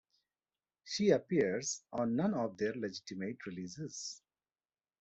[0.83, 4.23] She appears on none of their legitimate releases.